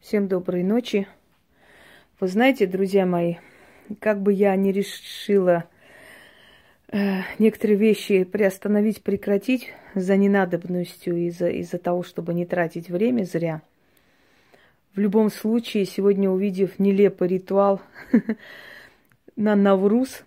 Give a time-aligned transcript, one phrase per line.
[0.00, 1.06] Всем доброй ночи.
[2.20, 3.34] Вы знаете, друзья мои,
[4.00, 5.66] как бы я ни решила
[6.90, 13.60] э, некоторые вещи приостановить, прекратить за ненадобностью, из-за из того, чтобы не тратить время зря,
[14.94, 17.82] в любом случае, сегодня увидев нелепый ритуал
[19.36, 20.24] на Навруз,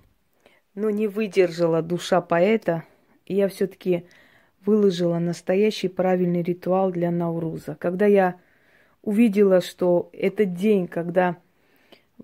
[0.76, 2.84] но не выдержала душа поэта,
[3.26, 4.06] и я все-таки
[4.64, 7.76] выложила настоящий правильный ритуал для Науруза.
[7.80, 8.36] Когда я
[9.04, 11.38] увидела, что этот день, когда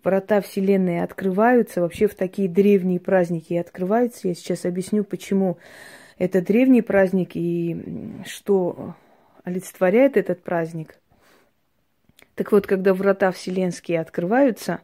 [0.04, 4.30] врата Вселенной открываются, вообще в такие древние праздники открываются.
[4.30, 5.58] Я сейчас объясню, почему
[6.18, 7.78] это древний праздник и
[8.26, 8.96] что
[9.44, 10.98] олицетворяет этот праздник.
[12.36, 14.80] Так вот, когда врата Вселенские открываются,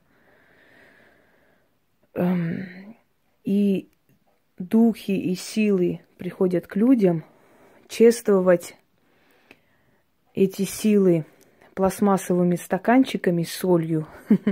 [2.13, 2.97] эм,
[3.45, 3.89] и
[4.57, 7.23] духи и силы приходят к людям,
[7.87, 8.75] чествовать
[10.33, 11.25] эти силы
[11.75, 14.07] пластмассовыми стаканчиками с солью.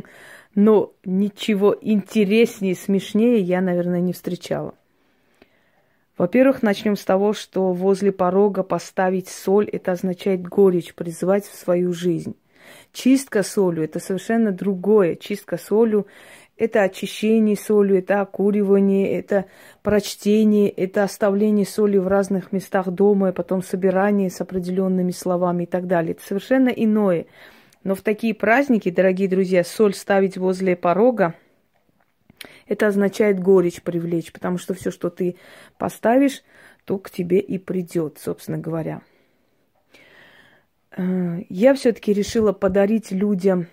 [0.56, 4.76] Но ничего интереснее, смешнее я, наверное, не встречала.
[6.16, 11.92] Во-первых, начнем с того, что возле порога поставить соль– это означает горечь, призывать в свою
[11.92, 12.36] жизнь.
[12.92, 15.16] Чистка солью– это совершенно другое.
[15.16, 16.06] Чистка солью
[16.58, 19.46] это очищение солью, это окуривание, это
[19.82, 25.66] прочтение, это оставление соли в разных местах дома, и потом собирание с определенными словами и
[25.66, 26.14] так далее.
[26.14, 27.26] Это совершенно иное.
[27.84, 31.36] Но в такие праздники, дорогие друзья, соль ставить возле порога,
[32.68, 35.36] это означает горечь привлечь, потому что все, что ты
[35.78, 36.44] поставишь,
[36.86, 39.02] то к тебе и придет, собственно говоря.
[40.96, 43.68] Э, я все-таки решила подарить людям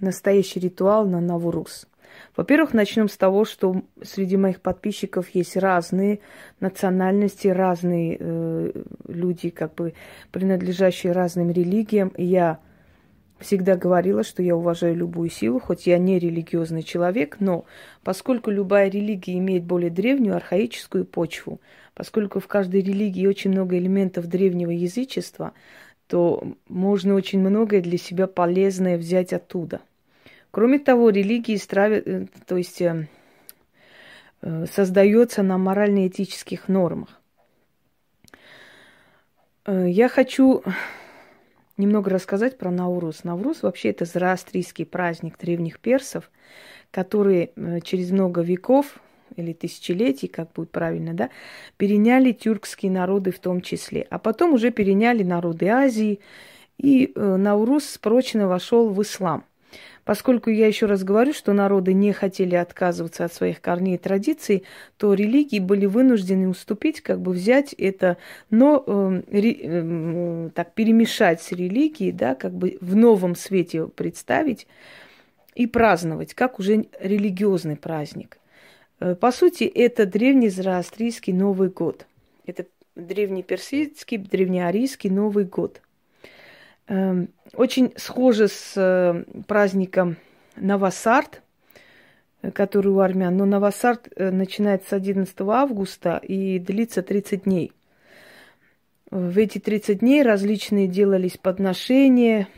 [0.00, 1.86] настоящий ритуал на Навурус.
[2.36, 6.20] Во-первых, начнем с того, что среди моих подписчиков есть разные
[6.60, 8.72] национальности, разные э,
[9.08, 9.94] люди, как бы
[10.32, 12.08] принадлежащие разным религиям.
[12.08, 12.58] И я
[13.38, 17.64] всегда говорила, что я уважаю любую силу, хоть я не религиозный человек, но
[18.02, 21.60] поскольку любая религия имеет более древнюю архаическую почву,
[21.94, 25.52] поскольку в каждой религии очень много элементов древнего язычества,
[26.06, 29.80] то можно очень многое для себя полезное взять оттуда–
[30.56, 33.08] Кроме того, религии стравят, э, то есть э,
[34.40, 37.20] э, создается на морально-этических нормах.
[39.66, 40.62] Я хочу
[41.76, 43.22] немного рассказать про Наурус.
[43.22, 46.30] Наурус вообще это зороастрийский праздник древних персов,
[46.90, 47.52] который
[47.84, 48.98] через много веков
[49.36, 51.28] или тысячелетий, как будет правильно, да,
[51.76, 54.06] переняли тюркские народы в том числе.
[54.08, 56.20] А потом уже переняли народы Азии,
[56.78, 59.44] и Наурус прочно вошел в ислам–
[60.04, 64.62] Поскольку я еще раз говорю, что народы не хотели отказываться от своих корней и традиций,
[64.96, 68.16] то религии были вынуждены уступить, как бы взять это,
[68.50, 74.66] но э, э, так перемешать с религией, да, как бы в новом свете представить
[75.54, 78.38] и праздновать, как уже религиозный праздник.
[79.00, 82.06] Э, по сути, это древний зороастрийский Новый год.
[82.46, 85.80] Это древний персидский, древнеарийский Новый год–
[86.88, 90.16] очень схоже с э, праздником
[90.56, 91.42] Навасарт,
[92.42, 93.36] э, который у армян.
[93.36, 97.72] Но Навасарт э, начинается с 11 августа и длится 30 дней.
[99.10, 102.48] В эти 30 дней различные делались подношения,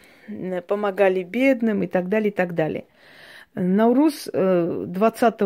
[0.67, 2.87] помогали бедным и так далее, и так далее.
[3.55, 5.41] Наурус 20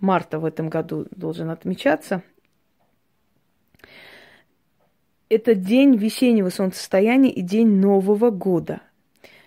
[0.00, 2.22] марта в этом году должен отмечаться–
[5.28, 8.80] это день весеннего солнцестояния и день Нового года.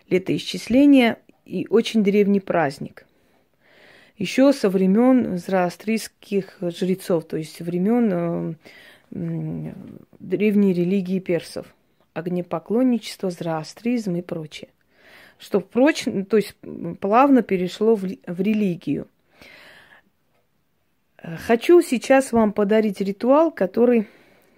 [0.09, 3.05] Летоисчисление и очень древний праздник.
[4.17, 8.57] Еще со времен зороастрийских жрецов, то есть времен
[9.11, 9.73] э,
[10.19, 11.73] древней религии персов.
[12.13, 14.69] Огнепоклонничество, зороастризм и прочее.
[15.39, 16.55] Что, впрочем, то есть
[16.99, 19.07] плавно перешло в, в религию.
[21.47, 24.07] Хочу сейчас вам подарить ритуал, который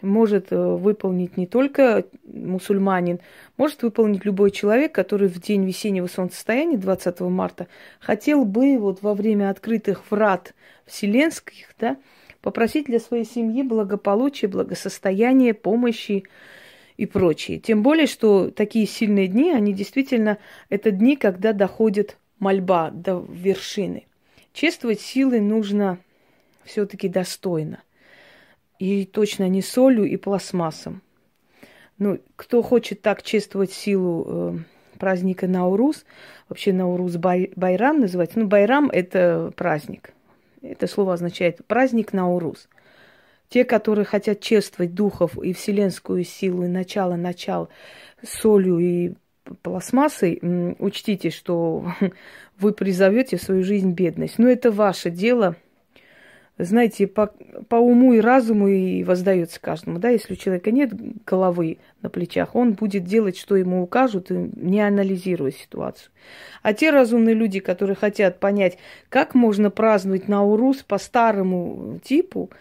[0.03, 3.19] может э, выполнить не только мусульманин,
[3.57, 7.67] может выполнить любой человек, который в день весеннего солнцестояния 20 марта
[7.99, 10.53] хотел бы вот во время открытых врат
[10.85, 11.97] вселенских, да,
[12.41, 16.25] попросить для своей семьи благополучия, благосостояния, помощи
[16.97, 17.59] и прочее.
[17.59, 20.37] Тем более, что такие сильные дни, они действительно,
[20.69, 24.05] это дни, когда доходит мольба до вершины.
[24.51, 25.97] Чествовать силы нужно
[26.65, 27.81] все-таки достойно–
[28.79, 31.01] и точно не солью и пластмассом.
[31.97, 34.57] Ну, кто хочет так чествовать силу э,
[34.97, 36.05] праздника Наурус,
[36.49, 38.39] вообще Наурус бай, Байрам называется.
[38.39, 40.13] Ну, Байрам– это праздник.
[40.61, 42.67] Это слово означает праздник Наурус.
[43.49, 47.69] Те, которые хотят чествовать духов и вселенскую силу, и начало начал
[48.23, 49.13] солью и
[49.61, 50.39] пластмассой,
[50.79, 51.85] учтите, что
[52.57, 54.39] вы призовете в свою жизнь бедность.
[54.39, 55.55] Но это ваше дело.
[56.59, 57.33] Знаете, по,
[57.67, 59.97] по уму и разуму и воздается каждому.
[59.97, 60.91] Да, если у человека нет
[61.25, 66.11] головы на плечах, он будет делать, что ему укажут, не анализируя ситуацию.
[66.61, 68.77] А те разумные люди, которые хотят понять,
[69.09, 72.51] как можно праздновать Наурус по старому типу,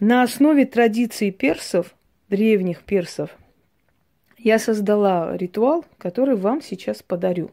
[0.00, 1.94] на основе традиций персов,
[2.30, 3.36] древних персов,
[4.38, 7.50] я создала ритуал, который вам сейчас подарю.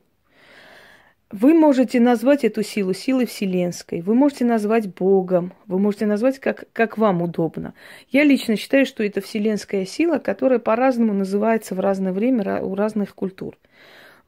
[1.32, 6.66] Вы можете назвать эту силу силой вселенской, вы можете назвать Богом, вы можете назвать как,
[6.72, 7.74] как вам удобно.
[8.10, 13.14] Я лично считаю, что это вселенская сила, которая по-разному называется в разное время у разных
[13.14, 13.58] культур.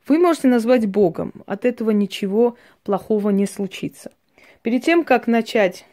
[0.10, 4.12] Вы можете назвать Богом, от этого ничего плохого не случится.
[4.62, 5.86] Перед тем, как начать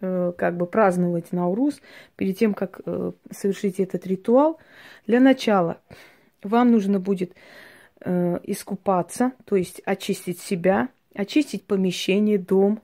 [0.00, 1.80] э, как бы праздновать Наурус,
[2.14, 4.60] перед тем, как э, совершить этот ритуал,
[5.08, 5.78] для начала
[6.44, 7.32] вам нужно будет
[8.04, 12.80] э, искупаться, то есть очистить себя, очистить помещение, дом,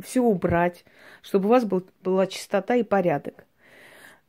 [0.00, 0.84] все убрать,
[1.22, 3.44] чтобы у вас был, была чистота и порядок.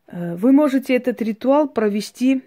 [0.08, 2.44] Э, вы можете этот ритуал провести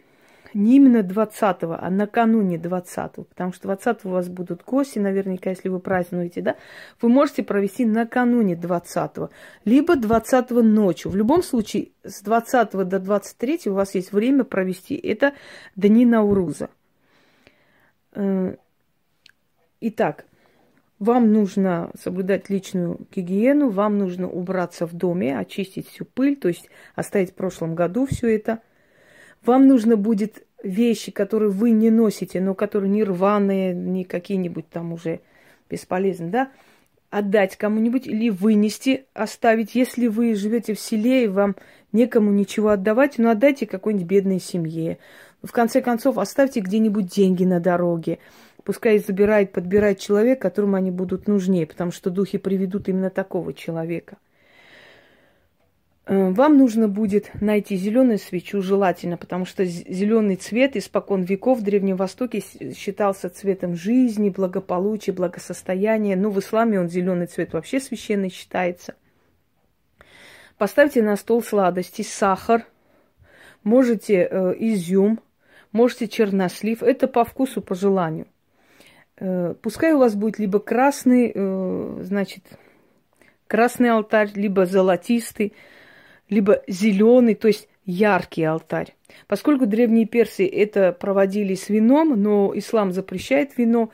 [0.55, 5.69] не именно 20 а накануне 20 потому что 20 у вас будут гости, наверняка, если
[5.69, 6.57] вы празднуете, да,
[7.03, 9.31] вы можете провести накануне 20
[9.65, 11.11] либо 20 ночью.
[11.11, 14.95] В любом случае, с 20 до 23 у вас есть время провести.
[14.95, 15.35] Это
[15.77, 16.71] дни Науруза.
[18.17, 18.57] Э,
[19.81, 20.25] итак,
[20.99, 26.71] вам нужно соблюдать личную гигиену, вам нужно убраться в доме, очистить всю пыль, то есть
[26.95, 28.61] оставить в прошлом году все это.
[29.45, 34.95] Вам нужно будет вещи, которые вы не носите, но которые не рваные, не какие-нибудь там
[34.95, 35.21] уже
[35.69, 36.51] бесполезные, да,
[37.11, 39.75] отдать кому-нибудь или вынести, оставить.
[39.75, 41.55] Если вы живете в селе и вам
[41.93, 44.99] некому ничего отдавать, ну отдайте какой-нибудь бедной семье.
[45.47, 48.19] В конце концов, оставьте где-нибудь деньги на дороге.
[48.65, 54.17] Пускай забирает, подбирает человек, которому они будут нужнее, потому что духи приведут именно такого человека.
[56.07, 61.63] Э, вам нужно будет найти зеленую свечу, желательно, потому что зеленый цвет испокон веков в
[61.63, 62.43] Древнем Востоке
[62.75, 66.17] считался цветом жизни, благополучия, благосостояния.
[66.17, 68.97] Ну, в исламе он зеленый цвет вообще священный считается.
[70.59, 72.65] Поставьте на стол сладости, сахар,
[73.63, 75.21] можете э, изюм,
[75.77, 76.83] можете чернослив.
[76.83, 78.27] Это по вкусу, по желанию.
[79.19, 82.45] Э, пускай у вас будет либо красный, э, значит,
[83.47, 85.53] красный алтарь, либо золотистый,
[86.29, 88.95] либо зеленый, то есть яркий алтарь.
[89.29, 93.91] Поскольку древние персы это проводили с вином, но ислам запрещает вино,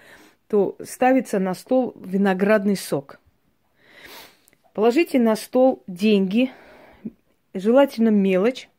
[0.48, 3.20] то ставится на стол виноградный сок.
[4.74, 6.50] Положите на стол деньги,
[7.52, 8.70] желательно мелочь,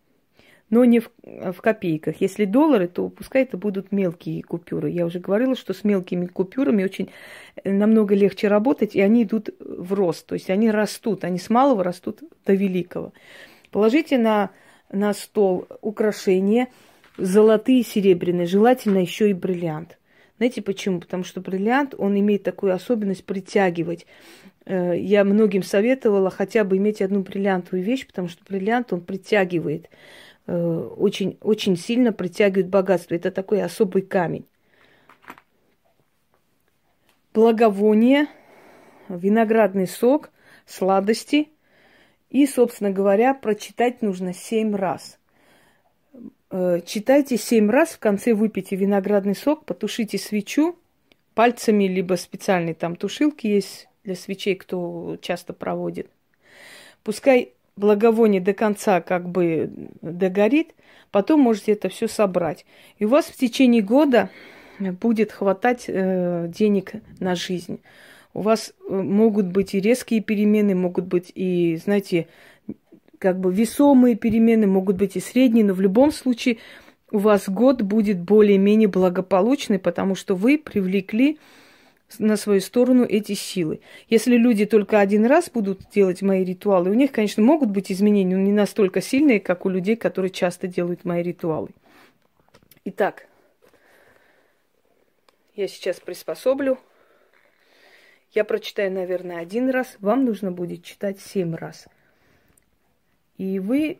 [0.74, 2.16] но не в, в копейках.
[2.20, 4.90] Если доллары, то пускай это будут мелкие купюры.
[4.90, 7.12] Я уже говорила, что с мелкими купюрами очень
[7.64, 10.26] э, намного легче работать, и они идут в рост.
[10.26, 13.14] То есть они растут, они с малого растут до великого.
[13.70, 14.50] Положите на,
[14.92, 16.70] на стол украшения
[17.20, 20.00] золотые, серебряные, желательно еще и бриллиант.
[20.38, 21.02] Знаете почему?
[21.02, 24.08] Потому что бриллиант, он имеет такую особенность притягивать.
[24.66, 29.88] Э, я многим советовала хотя бы иметь одну бриллиантовую вещь, потому что бриллиант, он притягивает
[30.52, 33.16] очень, очень сильно притягивает богатство.
[33.16, 34.46] Это такой особый камень.
[37.34, 38.28] Благовоние,
[39.10, 40.32] виноградный сок,
[40.66, 41.50] сладости.
[42.30, 45.20] И, собственно говоря, прочитать нужно семь раз.
[46.50, 50.78] Э, читайте семь раз, в конце выпейте виноградный сок, потушите свечу
[51.34, 56.10] пальцами, либо специальные там тушилки есть для свечей, кто часто проводит.
[57.04, 60.74] Пускай благовоние до конца как бы догорит,
[61.12, 62.66] потом можете это все собрать.
[63.00, 64.30] И у вас в течение года
[64.80, 67.80] будет хватать э, денег на жизнь.
[68.34, 72.28] У вас э, могут быть и резкие перемены, могут быть и, знаете,
[73.20, 76.58] как бы весомые перемены, могут быть и средние, но в любом случае
[77.12, 81.38] у вас год будет более-менее благополучный, потому что вы привлекли
[82.20, 83.82] на свою сторону эти силы.
[84.10, 88.36] Если люди только один раз будут делать мои ритуалы, у них, конечно, могут быть изменения,
[88.36, 91.70] но не настолько сильные, как у людей, которые часто делают мои ритуалы.
[92.86, 93.28] Итак,
[95.56, 96.80] я сейчас приспособлю.
[98.32, 99.96] Я прочитаю, наверное, один раз.
[100.00, 101.88] Вам нужно будет читать семь раз.
[103.38, 104.00] И вы,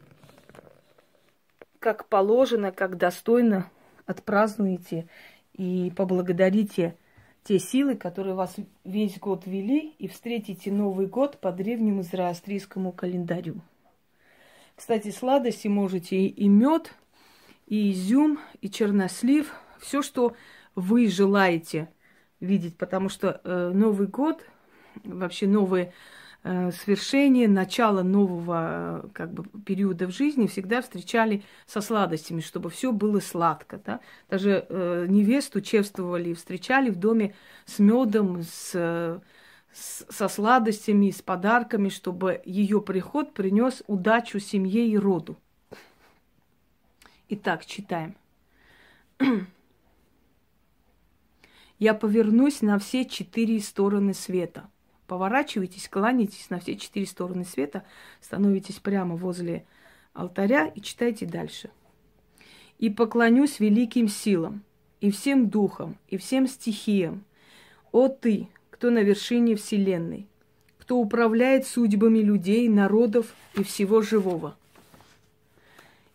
[1.80, 3.70] как положено, как достойно,
[4.06, 5.08] отпразднуете
[5.54, 6.96] и поблагодарите
[7.44, 13.62] те силы, которые вас весь год вели, и встретите Новый год по древнему зороастрийскому календарю.
[14.76, 16.94] Кстати, сладости можете и, мед,
[17.68, 20.36] и изюм, и чернослив, все, что
[20.76, 21.90] вы желаете
[22.40, 24.44] видеть, потому что э, Новый год,
[25.04, 25.94] вообще новые
[26.44, 32.70] э, свершения, начало нового э, как бы периода в жизни всегда встречали со сладостями, чтобы
[32.70, 34.00] все было сладко, да.
[34.30, 37.36] Даже э, невесту чествовали, встречали в доме
[37.66, 39.20] с медом, с, э,
[39.72, 45.38] с со сладостями, с подарками, чтобы ее приход принес удачу семье и роду.
[47.30, 48.16] Итак, читаем.
[51.80, 54.70] Я повернусь на все четыре стороны света.
[55.08, 57.84] Поворачивайтесь, кланяйтесь на все четыре стороны света,
[58.22, 59.66] становитесь прямо возле
[60.14, 61.72] алтаря и читайте дальше.
[62.80, 64.64] И поклонюсь великим силам,
[65.02, 67.26] и всем духам, и всем стихиям.
[67.92, 70.28] О ты, кто на вершине вселенной,
[70.78, 74.58] кто управляет судьбами людей, народов и всего живого.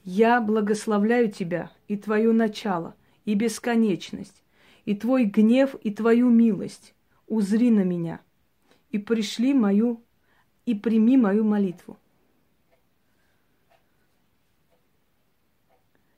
[0.05, 2.95] Я благословляю тебя и твое начало,
[3.27, 4.43] и бесконечность,
[4.87, 6.95] и твой гнев, и твою милость.
[7.27, 8.21] Узри на меня
[8.91, 10.03] и пришли мою,
[10.67, 11.99] и прими мою молитву.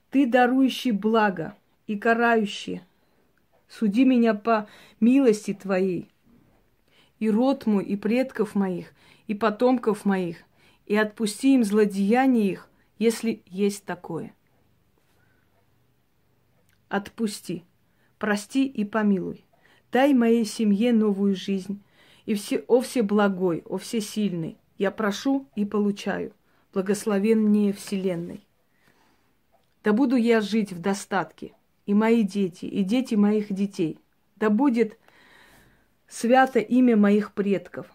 [0.09, 1.55] Ты дарующий благо
[1.87, 2.81] и карающий.
[3.69, 4.67] Суди меня по
[4.99, 6.09] милости Твоей,
[7.19, 8.93] и род мой, и предков моих,
[9.27, 10.43] и потомков моих,
[10.85, 14.33] и отпусти им злодеяния их, если есть такое.
[16.89, 17.63] Отпусти
[18.21, 19.43] прости и помилуй.
[19.91, 21.81] Дай моей семье новую жизнь.
[22.31, 26.31] И все, о всеблагой, о всесильный, я прошу и получаю.
[26.73, 28.47] Благословен мне Вселенной.
[29.83, 31.51] Да буду я жить в достатке,
[31.85, 33.99] и мои дети, и дети моих детей.
[34.37, 34.97] Да будет
[36.07, 37.87] свято имя моих предков.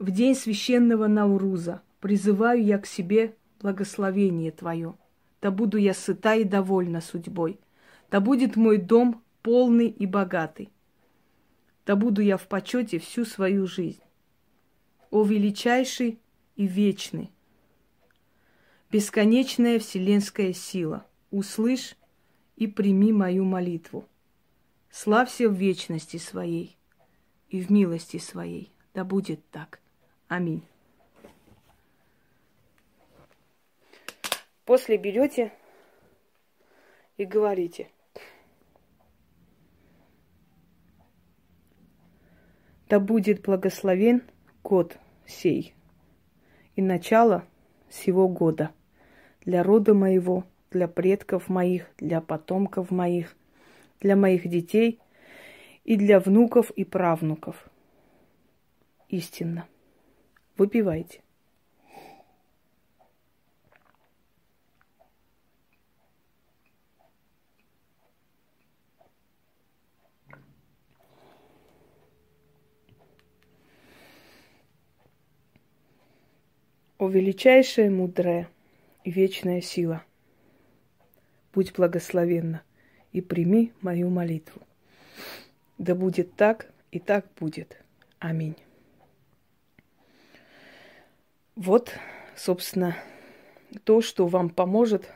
[0.00, 4.96] В день священного Науруза призываю я к себе благословение Твое.
[5.40, 7.60] Да буду я сыта и довольна судьбой.
[8.10, 10.68] Да будет мой дом полный и богатый.
[11.88, 14.02] Да буду я в почете всю свою жизнь.
[15.10, 16.20] О величайший
[16.54, 17.32] и вечный,
[18.90, 21.96] бесконечная вселенская сила, услышь
[22.56, 24.06] и прими мою молитву.
[24.90, 26.76] Славься в вечности своей
[27.48, 28.70] и в милости своей.
[28.92, 29.80] Да будет так.
[30.28, 30.62] Аминь.
[34.66, 35.54] После берете
[37.16, 37.90] и говорите–
[42.88, 44.22] Да будет благословен
[44.62, 45.74] год сей
[46.74, 47.44] и начало
[47.88, 48.70] всего года
[49.44, 53.36] для рода моего, для предков моих, для потомков моих,
[54.00, 55.00] для моих детей
[55.84, 57.68] и для внуков и правнуков.
[59.08, 59.66] Истинно.
[60.56, 61.20] Выпивайте.
[76.98, 78.48] О величайшая, мудрая
[79.04, 80.02] и вечная сила,
[81.54, 82.62] будь благословенна
[83.12, 84.62] и прими мою молитву.
[85.78, 87.80] Да будет так, и так будет.
[88.18, 88.56] Аминь.
[91.54, 91.92] Вот,
[92.34, 92.96] собственно,
[93.84, 95.08] то, что вам поможет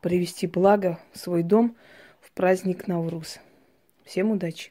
[0.00, 1.76] привести благо в свой дом
[2.20, 3.38] в праздник Наурус.
[4.04, 4.70] Всем удачи!